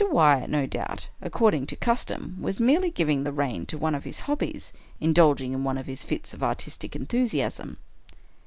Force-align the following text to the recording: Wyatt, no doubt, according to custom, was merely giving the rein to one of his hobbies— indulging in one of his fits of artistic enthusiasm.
Wyatt, 0.09 0.49
no 0.49 0.65
doubt, 0.65 1.09
according 1.21 1.67
to 1.67 1.75
custom, 1.75 2.35
was 2.41 2.59
merely 2.59 2.89
giving 2.89 3.23
the 3.23 3.31
rein 3.31 3.67
to 3.67 3.77
one 3.77 3.93
of 3.93 4.03
his 4.03 4.21
hobbies— 4.21 4.73
indulging 4.99 5.53
in 5.53 5.63
one 5.63 5.77
of 5.77 5.85
his 5.85 6.03
fits 6.03 6.33
of 6.33 6.41
artistic 6.41 6.95
enthusiasm. 6.95 7.77